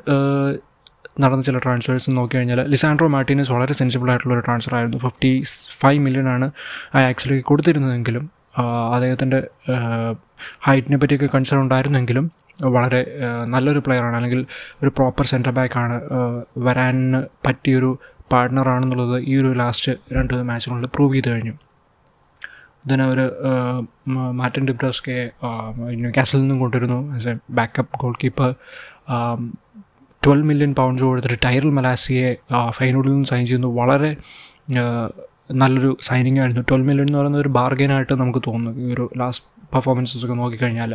[1.20, 4.98] നടന്ന ചില ട്രാൻസ്ഫേഴ്സ് നോക്കി കഴിഞ്ഞാൽ ലിസാൻഡ്രോ മാർട്ടിനസ് വളരെ സെൻസിബിൾ ആയിട്ടുള്ള ഒരു ട്രാൻസ്ഫർ ആയിരുന്നു.
[4.98, 5.42] ഫിഫ്റ്റി
[5.80, 6.50] ഫൈവ് മില്യൺ ആണ്
[6.94, 8.30] ആ ആക്ച്വലി കൊടുത്തിരുന്നതെങ്കിലും
[8.94, 9.46] അദ്ദേഹത്തിന്റെ
[10.62, 13.00] ഹൈറ്റിനെ പറ്റിയൊക്കെ കൺസേൺ ഉണ്ടായിരുന്നെങ്കിലും വളരെ
[13.44, 14.46] നല്ലൊരു പ്ലെയറാണ് അല്ലെങ്കിൽ
[14.82, 16.00] ഒരു പ്രോപ്പർ സെന്റർ ബാക്കാണ്
[16.58, 17.98] വരാൻ പറ്റിയൊരു
[18.32, 21.52] പാർട്ട്ണറാണെന്നുള്ളത് ഈ ഒരു ലാസ്റ്റ് രണ്ട് മാച്ചുകളിൽ പ്രൂവ് ചെയ്ത് കഴിഞ്ഞു.
[22.86, 23.32] ഇതിനവർ
[24.08, 25.30] മാർട്ടിൻ ഡിബ്രോസ്കെ
[26.16, 28.54] കാസിൽ നിന്നും കൊണ്ടുവരുന്നു as a backup goalkeeper
[30.24, 32.36] twelve million pounds കൊടുത്തിട്ട് ടൈറൽ മലാസിയെ
[32.70, 33.68] ഫൈനോഡിൽ നിന്ന് സൈൻ ചെയ്യുന്നു.
[33.68, 34.16] വളരെ
[35.52, 36.62] നല്ലൊരു സൈനിങ് ആയിരുന്നു.
[36.70, 38.80] ട്വൽവ് മില്യൺ എന്ന് പറയുന്ന ഒരു ബാർഗൈനായിട്ട് നമുക്ക് തോന്നുന്നു.
[38.80, 40.94] ഈ ഒരു ലാസ്റ്റ് പെർഫോമൻസസ് ഒക്കെ നോക്കിക്കഴിഞ്ഞാൽ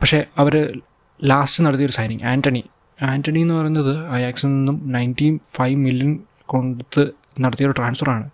[0.00, 0.80] പക്ഷേ അവർ
[1.24, 2.64] ലാസ്റ്റ് നടത്തിയൊരു സൈനിങ് ആന്റണി
[3.02, 8.30] ആന്റണി എന്ന് പറയുന്നത് അയാക്സിൽ നിന്നും നയന്റി ഫൈവ് മില്യൺ കൊടുത്ത് നടത്തിയൊരു ട്രാൻസ്ഫറാണ്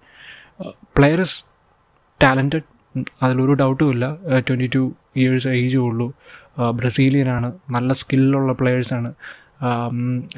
[0.97, 1.45] പ്ലെയർസ്
[2.23, 2.63] ടാലന്റഡ്
[3.23, 4.17] അതിലൊരു ഡൗട്ടും ഇല്ല.
[4.49, 6.13] ട്വന്റി ടു ഇയേഴ്സ് ഏജേ ഉള്ളൂ.
[6.75, 9.15] ബ്രസീലിയനാണ് നല്ല സ്കില്ലുള്ള പ്ലെയേഴ്സാണ്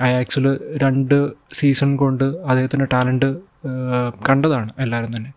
[0.00, 3.36] അയാക്സിൽ രണ്ട് സീസൺ കൊണ്ട് അദ്ദേഹത്തിന്റെ ടാലന്റ്
[4.28, 5.30] കണ്ടതാണ് എല്ലാവരും തന്നെ.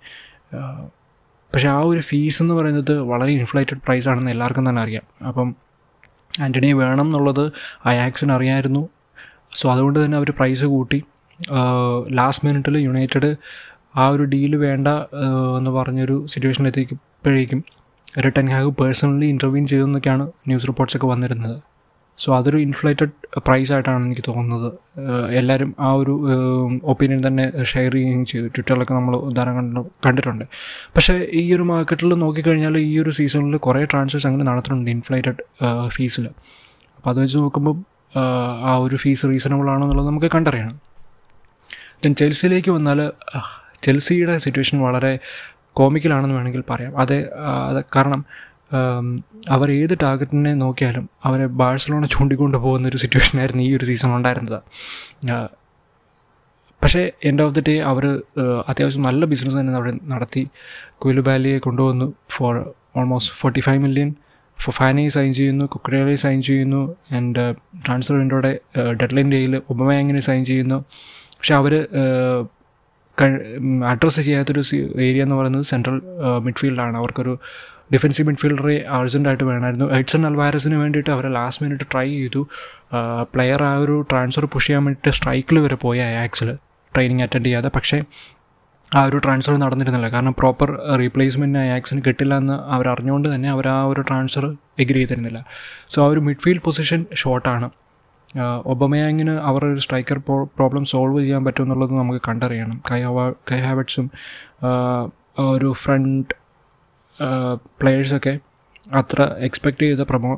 [1.53, 5.03] പക്ഷേ ആ ഒരു ഫീസ് എന്ന് പറയുന്നത് വളരെ ഇൻഫ്ലേറ്റഡ് പ്രൈസ് ആണെന്ന് എല്ലാവർക്കും തന്നെ അറിയാം.
[5.27, 5.55] അപ്പം
[6.39, 7.51] ആന്റണിയെ വേണം എന്നുള്ളത്
[7.85, 8.89] അയാക്സിന് അറിയായിരുന്നു.
[9.55, 11.03] സോ അതുകൊണ്ട് തന്നെ അവർ പ്രൈസ് കൂട്ടി.
[12.11, 13.35] ലാസ്റ്റ് മിനിറ്റിൽ യുണൈറ്റഡ്
[13.95, 14.87] ആ ഒരു ഡീൽ വേണ്ട
[15.57, 17.63] എന്ന് പറഞ്ഞൊരു സിറ്റുവേഷനിലെത്തിക്കുമ്പോഴേക്കും
[18.25, 21.70] റിട്ടൻ ഹാഗ് പേഴ്സണലി ഇന്റർവ്യൂ ചെയ്തെന്നൊക്കെയാണ് ന്യൂസ് റിപ്പോർട്ട്സൊക്കെ വന്നിരുന്നത്.
[22.23, 23.13] സോ അതൊരു ഇൻഫ്ലേറ്റഡ്
[23.45, 24.67] പ്രൈസ് ആയിട്ടാണ് എനിക്ക് തോന്നുന്നത്.
[25.39, 26.13] എല്ലാവരും ആ ഒരു
[26.91, 28.47] ഒപ്പീനിയൻ തന്നെ ഷെയർ ചെയ്യുകയും ചെയ്തു.
[28.55, 30.45] ട്വിറ്ററിലൊക്കെ നമ്മൾ ഉദാഹരണം കണ്ടു കണ്ടിട്ടുണ്ട്.
[30.95, 35.43] പക്ഷേ ഈ ഒരു മാർക്കറ്റിൽ നോക്കിക്കഴിഞ്ഞാൽ ഈ ഒരു സീസണിൽ കുറേ ട്രാൻസ്ഫേഴ്സ് അങ്ങനെ നടത്തുന്നുണ്ട് ഇൻഫ്ലേറ്റഡ്
[35.95, 36.27] ഫീസിൽ
[36.97, 37.75] അപ്പോൾ അത് വെച്ച് നോക്കുമ്പോൾ
[38.69, 40.77] ആ ഒരു ഫീസ് റീസണബിൾ ആണോ എന്നുള്ളത് നമുക്ക് കണ്ടറിയണം.
[42.03, 42.99] ദെൻ ചെൽസിയിലേക്ക് വന്നാൽ
[43.85, 45.11] ചെൽസിയുടെ സിറ്റുവേഷൻ വളരെ
[45.79, 46.93] കോമിക്കലാണെന്ന് വേണമെങ്കിൽ പറയാം.
[47.01, 47.15] അത്
[47.95, 48.21] കാരണം
[49.49, 54.59] അവർ ഏത് ടാർഗറ്റിനെ നോക്കിയാലും അവരെ ബാഴ്സലോണ ചൂണ്ടിക്കൊണ്ട് പോകുന്ന ഒരു സിറ്റുവേഷൻ ആയിരുന്നു ഈ ഒരു സീസൺ ഉണ്ടായിരുന്നത്.
[56.83, 58.05] പക്ഷേ എൻഡ് ഓഫ് ദി ഡേ അവർ
[58.67, 60.43] അത്യാവശ്യം നല്ല ബിസിനസ് തന്നെ അവിടെ നടത്തി.
[60.97, 62.53] കുയിലുബാലിയെ കൊണ്ടുവന്നു for
[62.95, 64.09] almost forty five million
[64.57, 67.43] Fofana sign ചെയ്യുന്നു കുക്രേലെ സൈൻ ചെയ്യുന്നു ആൻഡ്
[67.85, 68.51] ട്രാൻസ്ഫർ വിൻഡോയുടെ
[69.01, 70.77] ഡെഡ്ലൈൻ ഡേയിൽ ഉപമയങ്ങനെ സൈൻ ചെയ്യുന്നു.
[71.37, 71.73] പക്ഷെ അവർ
[73.91, 74.61] അഡ്രസ്സ് ചെയ്യാത്തൊരു
[75.01, 76.01] ഏരിയ എന്ന് പറയുന്നത് സെൻട്രൽ
[76.39, 77.33] മിഡ്ഫീൽഡാണ് അവർക്കൊരു
[77.93, 79.87] ഡിഫൻസീവ് മിഡ്ഫീൽഡറെ അർജന്റായിട്ട് വേണമായിരുന്നു.
[79.91, 82.47] എഡ്സൺ അൽവാരസിന് വേണ്ടിയിട്ട് അവരെ ലാസ്റ്റ് മിനിറ്റ് ട്രൈ ചെയ്തു.
[83.35, 86.55] പ്ലെയർ ആ ഒരു ട്രാൻസ്ഫർ പുഷ് ചെയ്യാൻ വേണ്ടിയിട്ട് സ്ട്രൈക്കിൽ വരെ പോയി അയാക്സിൽ
[86.95, 87.71] ട്രെയിനിങ് അറ്റൻഡ് ചെയ്യാതെ.
[87.75, 88.03] പക്ഷേ
[88.95, 90.09] ആ ഒരു ട്രാൻസ്ഫർ നടന്നിരുന്നില്ല.
[90.09, 94.45] കാരണം പ്രോപ്പർ റീപ്ലേസ്മെന്റ് അയാക്സിന് കിട്ടില്ല എന്ന് അവർ അറിഞ്ഞുകൊണ്ട് തന്നെ അവർ ആ ഒരു ട്രാൻസ്ഫർ
[94.79, 95.45] എഗ്രി ചെയ്തിരുന്നില്ല.
[95.89, 97.69] സോ ആ ഒരു മിഡ്ഫീൽഡ് പൊസിഷൻ ഷോർട്ടാണ്
[98.65, 100.17] ഒബമയാങ്ങിന് അവരുടെ ഒരു സ്ട്രൈക്കർ
[100.57, 102.81] പ്രോബ്ലം സോൾവ് ചെയ്യാൻ പറ്റുമെന്നുള്ളത് നമുക്ക് കണ്ടറിയണം.
[102.91, 103.01] കൈ
[103.51, 103.61] കൈ
[105.39, 106.40] ഒരു ഫ്രണ്ട്
[107.81, 108.39] പ്ലെയേഴ്സൊക്കെ
[108.93, 110.31] അത്ര എക്സ്പെക്റ്റ് ചെയ്ത പ്രമോ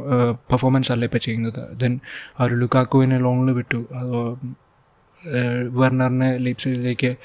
[0.52, 1.80] പെർഫോമൻസ് അല്ല ഇപ്പോൾ ചെയ്യുന്നത്.
[1.80, 2.00] ദെൻ
[2.40, 3.80] ഒരു ലുക്കാക്കുവിനെ ലോണിൽ വിട്ടു.
[4.00, 4.18] അത്
[5.80, 7.16] വെർണറിനെ ലീപ്സിലേക്ക്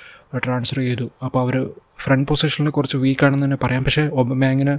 [0.45, 1.11] ട്രാൻസ്ഫർ ചെയ്തു.
[1.25, 3.85] അപ്പോൾ അവർ ഫ്രണ്ട് പൊസിഷനിൽ കുറച്ച് വീക്കാണെന്ന് തന്നെ പറയാം.
[3.85, 4.79] പക്ഷേ ഒബമാങ്ങിന്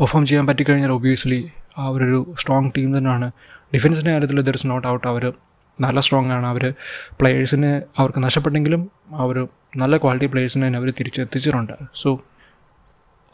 [0.00, 3.30] പെർഫോം ചെയ്യാൻ പറ്റിക്കഴിഞ്ഞാൽ ഒബിയസ്ലി അവരൊരു സ്ട്രോങ് ടീം തന്നെയാണ്.
[3.74, 5.32] ഡിഫൻസിന്റെ കാര്യത്തിൽ ദർ ഇസ് നോട്ട് ഔട്ട് അവർ
[5.80, 6.46] നല്ല സ്ട്രോങ് ആണ്.
[6.46, 6.74] അവർ
[7.20, 11.72] പ്ലെയേഴ്സിന് അവർക്ക് നഷ്ടപ്പെട്ടെങ്കിലും അവർ നല്ല ക്വാളിറ്റി പ്ലെയേഴ്സിനെ തന്നെ അവർ തിരിച്ചെത്തിച്ചിട്ടുണ്ട്.
[11.94, 12.20] സോ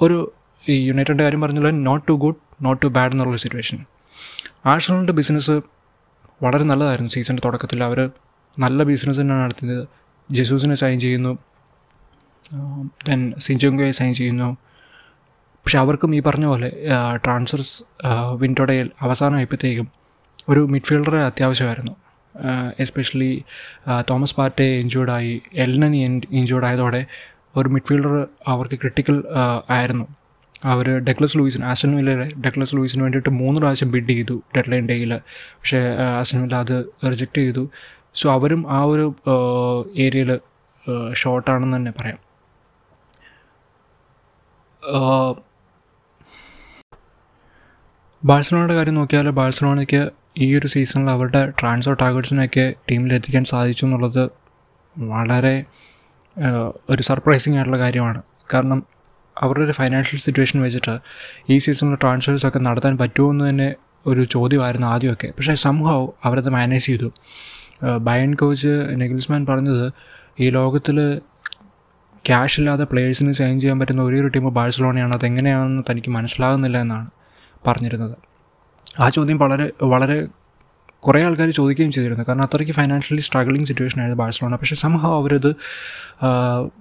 [0.03, 0.33] ഒരു
[0.69, 3.79] ഈ യുണൈറ്റഡ് കാര്യം പറഞ്ഞാൽ not too good not too bad എന്നുള്ള സിറ്റുവേഷൻ
[4.67, 5.51] ആഴ്സണലിന്റെ ബിസിനസ്
[6.43, 7.85] വളരെ നല്ലതായിരുന്നു സീസണിന്റെ തുടക്കത്തിൽ.
[7.85, 8.11] അവർ
[8.59, 9.89] നല്ല ബിസിനസ് തന്നെയാണ് നടത്തിയത്.
[10.31, 11.39] ജെസൂസിനെ സൈൻ ചെയ്യുന്നു.
[13.09, 14.57] ദെൻ സിഞ്ചുങ്കയെ സൈൻ ചെയ്യുന്നു.
[15.65, 16.73] പക്ഷെ അവർക്കും ഈ പറഞ്ഞ പോലെ
[17.25, 17.83] ട്രാൻസ്ഫേഴ്സ്
[18.35, 19.89] വിൻഡോയുടെ അവസാനമായപ്പോഴത്തേക്കും
[20.49, 21.93] ഒരു മിഡ്ഫീൽഡറെ അത്യാവശ്യമായിരുന്നു.
[22.81, 23.45] എസ്പെഷ്യലി
[24.11, 27.07] തോമസ് പാറ്റെ ഇഞ്ചേർഡായി എൽനനി ഇഞ്ചേർഡ് ആയതോടെ
[27.57, 28.15] ഒരു മിഡ്ഫീൽഡർ
[28.49, 29.17] അവർക്ക് ക്രിട്ടിക്കൽ
[29.71, 30.07] ആയിരുന്നു.
[30.65, 35.13] അവർ ഡെക്ലസ് ലൂയിസിന് ആസ്റ്റൻ വില്ലയിലെ ഡെക്ലസ് ലൂയിസിന് വേണ്ടിയിട്ട് മൂന്ന് പ്രാവശ്യം ബിഡ് ചെയ്തു ഡെഡ് ലൈൻ ഡേയിൽ
[35.59, 35.81] പക്ഷേ
[36.19, 36.77] ആസ്റ്റൻ വില്ല അത്
[37.13, 37.65] റിജക്റ്റ് ചെയ്തു.
[38.15, 39.07] സോ അവരും ആ ഒരു
[39.97, 40.31] ഏരിയയിൽ
[41.15, 42.19] ഷോർട്ടാണെന്ന് തന്നെ പറയാം.
[48.23, 50.03] ബാഴ്സലോണയുടെ കാര്യം നോക്കിയാൽ ബാഴ്സലോണയ്ക്ക്
[50.39, 54.25] ഈ ഒരു സീസണിൽ അവരുടെ ട്രാൻസ്ഫർ ടാർഗറ്റ്സിനെയൊക്കെ ടീമിൽ എത്തിക്കാൻ സാധിച്ചു എന്നുള്ളത്
[54.97, 55.57] വളരെ
[56.91, 58.23] ഒരു സർപ്രൈസിങ് ആയിട്ടുള്ള കാര്യമാണ്.
[58.55, 58.83] കാരണം
[59.39, 60.99] അവരുടെ ഒരു ഫൈനാൻഷ്യൽ സിറ്റുവേഷൻ വെച്ചിട്ട്
[61.51, 63.75] ഈ സീസണിൽ ട്രാൻസ്ഫേഴ്സ് ഒക്കെ നടത്താൻ പറ്റുമോ എന്ന് തന്നെ
[64.07, 65.27] ഒരു ചോദ്യമായിരുന്നു ആദ്യമൊക്കെ.
[65.27, 67.13] പക്ഷേ സംഭവം അവരത് മാനേജ് ചെയ്തു.
[67.99, 69.93] ബയൻ കോച്ച് നെഗിൽസ്മാൻ പറഞ്ഞത്
[70.41, 71.21] ഈ ലോകത്തിൽ
[72.27, 75.15] ക്യാഷ് ഇല്ലാതെ പ്ലേയേഴ്സിന് സൈൻ ചെയ്യാൻ പറ്റുന്ന ഒരേ ഒരു ടീം ബാഴ്സലോണയാണ്.
[75.15, 77.11] അതെങ്ങനെയാണെന്ന് തനിക്ക് മനസ്സിലാകുന്നില്ല എന്നാണ്
[77.67, 78.17] പറഞ്ഞിരുന്നത്.
[79.01, 80.29] ആ ചോദ്യം വളരെ വളരെ
[81.01, 82.25] കുറേ ആൾക്കാർ ചോദിക്കുകയും ചെയ്തിരുന്നു.
[82.29, 84.57] കാരണം അത്രയ്ക്ക് ഫൈനാൻഷ്യലി സ്ട്രഗിളിങ് സിറ്റുവേഷൻ ആയിരുന്നു ബാഴ്സലോണ.
[84.57, 85.51] പക്ഷേ സംഭവം അവരത്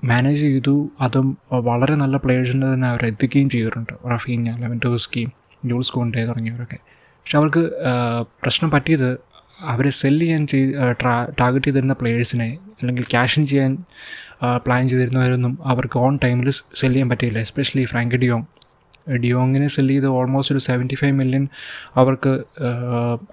[0.03, 0.89] മാനേജ് ചെയ്തു.
[1.01, 3.93] അതും വളരെ നല്ല പ്ലേയേഴ്സിന്റെ തന്നെ അവർ എത്തിക്കുകയും ചെയ്തിട്ടുണ്ട്.
[4.13, 5.27] റഫീന ലെവന്റോസ്കി
[5.65, 6.77] ജൂൾസ് കോണ്ടെ തുടങ്ങിയവരൊക്കെ.
[6.95, 7.63] പക്ഷെ അവർക്ക്
[8.43, 9.17] പ്രശ്നം പറ്റിയത്
[9.61, 10.95] അവരെ സെൽ ചെയ്യാൻ ചെയ്ത്
[11.39, 13.77] ടാർഗറ്റ് ചെയ്തിരുന്ന പ്ലേയേഴ്സിനെ അല്ലെങ്കിൽ ക്യാഷിൻ ചെയ്യാൻ
[14.55, 17.39] പ്ലാൻ ചെയ്തിരുന്നവരൊന്നും അവർക്ക് ഓൺ ടൈമിൽ സെൽ ചെയ്യാൻ പറ്റിയില്ല.
[17.39, 18.15] എസ്പെഷ്യലി ഫ്രാങ്ക്
[19.07, 21.47] ഡിയോങ്ങിനെ സെൽ ചെയ്ത് ഓൾമോസ്റ്റ് ഒരു സെവന്റി ഫൈവ് മില്യൺ
[21.95, 22.43] അവർക്ക്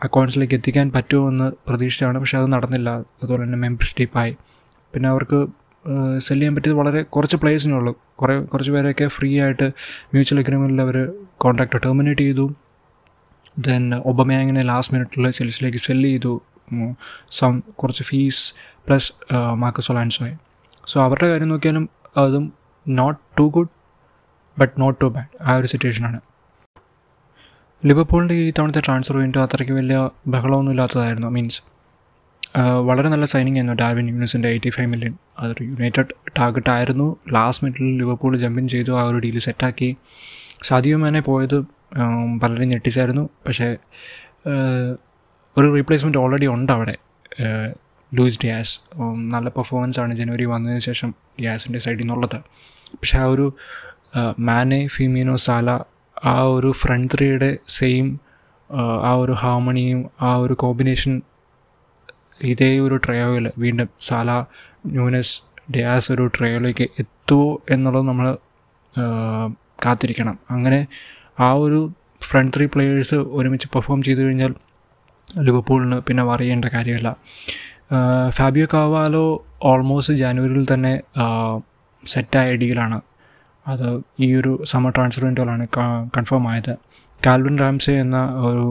[0.03, 2.91] അക്കൗണ്ട്സിലേക്ക് എത്തിക്കാൻ പറ്റുമെന്ന് പ്രതീക്ഷിച്ചാണ് പക്ഷേ അത് നടന്നില്ല.
[3.23, 4.37] അതുപോലെ തന്നെ മെമ്പർസ് ഡീപ്പായി
[4.95, 5.47] പിന്നെ അവർക്ക്
[6.19, 7.93] സെൽ ചെയ്യാൻ പറ്റിയത് വളരെ കുറച്ച് പ്ലേയേഴ്സിനേ ഉള്ളൂ.
[8.21, 9.67] കുറേ കുറച്ച് പേരെയൊക്കെ ഫ്രീ ആയിട്ട്
[10.13, 12.47] മ്യൂച്വൽ അഗ്രിമെന്റിൽ അവർ കോൺട്രാക്റ്റ് ടെർമിനേറ്റ് ചെയ്തു.
[13.59, 16.41] ദെൻ ഒബമയാങ്ങിനെ ലാസ്റ്റ് മിനിറ്റിൽ ചെൽസിലേക്ക് സെൽ ചെയ്തു.
[17.31, 18.55] സം കുറച്ച് ഫീസ്
[18.87, 19.13] പ്ലസ്
[19.55, 20.35] മാർക്കസ് ഒലാൻസോയെ
[20.87, 22.53] സോ അവരുടെ കാര്യം നോക്കിയാലും അതും
[22.89, 23.69] not too good
[24.59, 26.21] but not too bad ആ ഒരു സിറ്റുവേഷനാണ്
[27.87, 31.63] ലിവർപൂളിന്റെ ഈ തവണത്തെ ട്രാൻസ്ഫർ വിൻഡോ അത്രയ്ക്ക് വലിയ ബഹളമൊന്നും ഇല്ലാത്തതായിരുന്നു മീൻസ്
[32.59, 37.17] വളരെ നല്ല സൈനിങ് ആയിരുന്നു ഡാവിൻ യൂണിസിന്റെ എയ്റ്റി ഫൈവ് മില്യൺ അതൊരു യുണൈറ്റഡ് ടാർഗറ്റ് ആയിരുന്നു.
[37.33, 39.97] ലാസ്റ്റ് മിനിറ്റിൽ ലിവർപൂൾ ജമ്പിൻ ചെയ്തു ആ ഒരു ഡീൽ സെറ്റാക്കി
[40.63, 41.61] സാദിയോ മാനെ പോയത്
[42.43, 43.29] പലരും ഞെട്ടിച്ചായിരുന്നു.
[43.47, 43.77] പക്ഷേ
[45.57, 46.97] ഒരു റീപ്ലേസ്മെന്റ് ഓൾറെഡി ഉണ്ട് അവിടെ.
[48.15, 48.75] Luis Diaz.
[49.35, 52.39] നല്ല പെർഫോമൻസ് ആണ് ജനുവരി വന്നതിന് ശേഷം ഡിയാസിന്റെ സൈഡിൽ നിന്നുള്ളത്.
[52.93, 53.47] പക്ഷേ ആ ഒരു
[54.39, 55.81] മാനെ ഫിമിനോ സാല
[56.25, 58.21] ആ ഒരു ഫ്രണ്ട് ത്രീയുടെ സെയിം
[59.05, 61.23] ആ ഒരു ഹാർമണിയും ആ ഒരു കോമ്പിനേഷൻ
[62.43, 64.31] ഇതേ ഒരു ട്രയോയിൽ വീണ്ടും സാല
[64.87, 65.43] ന്യൂനസ്
[65.77, 68.39] ഡയാസ് ഒരു ട്രയോയിലേക്ക് എത്തുമോ എന്നുള്ളത് നമ്മൾ
[69.85, 70.39] കാത്തിരിക്കണം.
[70.51, 70.87] അങ്ങനെ
[71.41, 74.55] ആ ഒരു ഫ്രണ്ട് ത്രീ പ്ലെയേഴ്സ് ഒരുമിച്ച് പെർഫോം ചെയ്തു കഴിഞ്ഞാൽ
[75.43, 77.17] ലിവർപൂളിന് പിന്നെ പറയേണ്ട കാര്യമില്ല.
[78.31, 81.03] ഫാബിയോ കാവാലോ ഓൾമോസ്റ്റ് ജാനുവരിയിൽ തന്നെ
[82.07, 83.01] സെറ്റായ ഡീലാണ്
[83.67, 83.87] അത്
[84.21, 85.65] ഈ ഒരു സമ്മർ ട്രാൻസ്ഫർ വിൻഡോയിലാണ്
[86.17, 86.73] കൺഫേം ആയത്.
[87.27, 88.65] കാൽവിൻ റാംസെ എന്ന ഒരു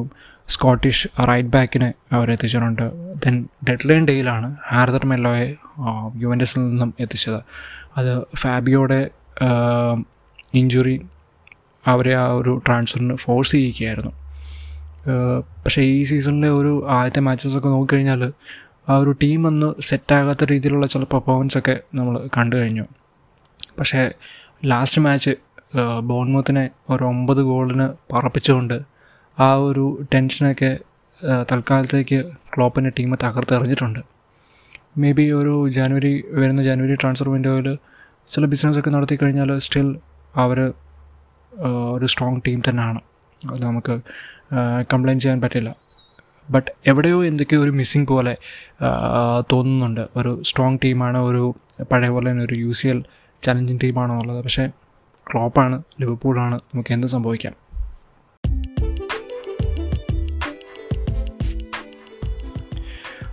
[0.50, 2.86] സ്കോട്ടിഷ് റൈറ്റ് ബാക്കിനെ അവർ എത്തിച്ചിട്ടുണ്ട്
[3.26, 3.36] ദെൻ
[3.70, 5.46] ഡെഡ് ലൈൻ ഡേയിലാണ് ഹാർദർ മെല്ലോയെ
[6.16, 7.40] യു എൻ എസിൽ നിന്നും എത്തിച്ചത്.
[7.98, 9.02] അത് ഫാബിയോടെ
[10.54, 11.02] ഇഞ്ചുറി
[11.88, 14.12] അവരെ ആ ഒരു ട്രാൻസ്ഫറിന് ഫോഴ്സ് ചെയ്യിക്കുകയായിരുന്നു
[15.66, 18.34] പക്ഷേ ഈ സീസണിലെ ഒരു ആദ്യത്തെ മാച്ചസൊക്കെ നോക്കിക്കഴിഞ്ഞാൽ
[18.90, 22.86] ആ ഒരു ടീം ഒന്ന് സെറ്റാകാത്ത രീതിയിലുള്ള ചില പെർഫോമൻസ് ഒക്കെ നമ്മൾ കണ്ടു കഴിഞ്ഞു.
[23.80, 24.02] പക്ഷേ
[24.66, 25.32] ലാസ്റ്റ് മാച്ച്
[26.04, 28.82] ബോൺമൂത്തിനെ ഒരു ഒമ്പത് ഗോളിന് പറപ്പിച്ചുകൊണ്ട്
[29.40, 30.78] ആ ഒരു ടെൻഷനൊക്കെ
[31.52, 34.00] തൽക്കാലത്തേക്ക് ക്ലോപ്പിന്റെ ടീം തകർത്തെറിഞ്ഞിട്ടുണ്ട്
[34.98, 37.78] മേ ബി ഒരു ജാനുവരി വരുന്ന ജാനുവരി ട്രാൻസ്ഫർ വിൻഡോയിൽ
[38.32, 39.98] ചില ബിസിനസ്സൊക്കെ നടത്തി കഴിഞ്ഞാൽ സ്റ്റിൽ
[40.36, 40.74] അവർ
[41.92, 43.00] ഒരു സ്ട്രോങ് ടീം തന്നെയാണ്.
[43.52, 44.02] അത് നമുക്ക്
[44.94, 45.76] കംപ്ലയിന്റ് ചെയ്യാൻ പറ്റില്ല.
[46.52, 48.38] ബട്ട് എവിടെയോ എന്തൊക്കെയോ ഒരു മിസ്സിങ് പോലെ
[49.52, 50.08] തോന്നുന്നുണ്ട്.
[50.16, 51.56] ഒരു സ്ട്രോങ് ടീമാണ് ഒരു
[51.92, 53.04] പഴയ പോലെ തന്നെ ഒരു യു സി എൽ
[53.44, 54.70] ചലഞ്ചിങ് ടീമാണോ എന്നുള്ളത് പക്ഷേ
[55.32, 57.54] ക്ലോപ്പാണ് ലിവർപൂളാണ് നമുക്ക് എന്ത് സംഭവിക്കാം?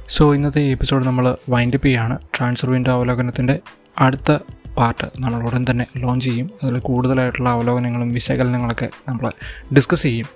[0.08, 2.18] സോ ഇന്നത്തെ ഈ എപ്പിസോഡ് നമ്മൾ വൈൻഡപ്പ് ചെയ്യാണ്.
[2.38, 3.58] ട്രാൻസ്ഫർ വിൻഡോ അവലോകനത്തിന്റെ
[3.98, 4.38] അടുത്ത
[4.76, 6.50] പാർട്ട് നമ്മൾ ഉടൻ തന്നെ ലോഞ്ച് ചെയ്യും.
[6.62, 9.32] അതിൽ കൂടുതലായിട്ടുള്ള അവലോകനങ്ങളും വിശകലനങ്ങളൊക്കെ നമ്മൾ
[9.74, 10.26] ഡിസ്കസ് ചെയ്യും.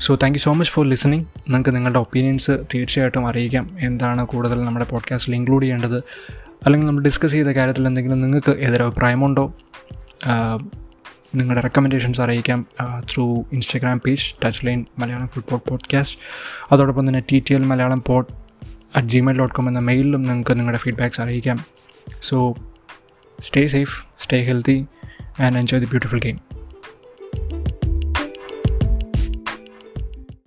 [0.00, 3.76] So thank you so much for listening നിങ്ങൾക്ക് നിങ്ങളുടെ ഒപ്പീനിയൻസ് തീർച്ചയായിട്ടും അറിയിക്കാം.
[3.80, 6.02] എന്താണ് കൂടുതൽ നമ്മുടെ പോഡ്കാസ്റ്റിൽ ഇൻക്ലൂഡ് ചെയ്യേണ്ടത്?
[6.64, 9.54] അല്ലെങ്കിൽ നമ്മൾ ഡിസ്കസ് ചെയ്ത കാര്യത്തിൽ എന്തെങ്കിലും നിങ്ങൾക്ക് എതിരഭിപ്രായമുണ്ടോ?
[11.34, 12.66] നിങ്ങളുടെ റെക്കമെൻഡേഷൻസ് അറിയിക്കാം
[13.00, 14.34] through Instagram page
[14.66, 16.18] touchline Malayalam football podcast
[16.72, 18.26] അതോടൊപ്പം തന്നെ T T L Malayalam pod
[18.96, 21.64] at Gmail dot com എന്ന മെയിലിലും നിങ്ങൾക്ക് നിങ്ങളുടെ ഫീഡ്ബാക്ക്സ് അറിയിക്കാം.
[22.22, 22.54] So
[23.40, 24.86] stay safe stay healthy
[25.40, 26.40] and enjoy the beautiful game